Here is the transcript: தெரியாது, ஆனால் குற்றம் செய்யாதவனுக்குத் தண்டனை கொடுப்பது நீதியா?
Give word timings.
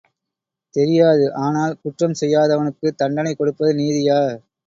தெரியாது, 0.75 1.25
ஆனால் 1.41 1.77
குற்றம் 1.81 2.17
செய்யாதவனுக்குத் 2.21 2.97
தண்டனை 2.97 3.35
கொடுப்பது 3.35 3.73
நீதியா? 3.75 4.19